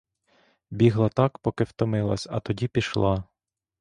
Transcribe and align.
Бігла 0.71 1.09
так, 1.09 1.39
поки 1.39 1.63
втомилась, 1.63 2.27
а 2.31 2.39
тоді 2.39 2.67
пішла. 2.67 3.23